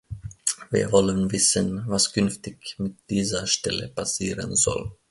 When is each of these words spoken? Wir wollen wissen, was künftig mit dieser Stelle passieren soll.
Wir 0.71 0.91
wollen 0.91 1.31
wissen, 1.31 1.83
was 1.85 2.11
künftig 2.11 2.73
mit 2.79 2.95
dieser 3.11 3.45
Stelle 3.45 3.87
passieren 3.87 4.55
soll. 4.55 4.91